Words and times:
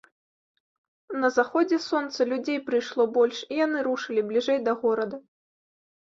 На 1.23 1.27
заходзе 1.33 1.77
сонца 1.91 2.25
людзей 2.31 2.59
прыйшло 2.69 3.05
больш, 3.17 3.37
і 3.55 3.59
яны 3.65 3.83
рушылі 3.89 4.23
бліжэй 4.31 4.59
да 4.69 4.73
горада. 4.85 5.21